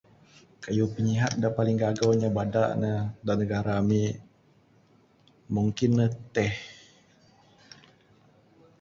Kayuh 0.63 0.89
pinyihat 0.95 1.33
da 1.41 1.49
paling 1.57 1.77
gago 1.83 2.09
bada 2.37 2.63
ne 2.81 2.91
da 3.25 3.33
negara 3.39 3.71
ami 3.81 4.03
mungkin 5.53 5.91
ne 5.99 6.05
teh 6.33 6.53